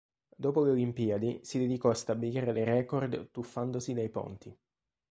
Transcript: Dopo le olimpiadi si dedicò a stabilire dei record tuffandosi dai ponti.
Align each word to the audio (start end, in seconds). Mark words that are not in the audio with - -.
Dopo 0.35 0.63
le 0.63 0.71
olimpiadi 0.71 1.41
si 1.43 1.59
dedicò 1.59 1.91
a 1.91 1.93
stabilire 1.93 2.51
dei 2.53 2.63
record 2.63 3.29
tuffandosi 3.29 3.93
dai 3.93 4.09
ponti. 4.09 4.57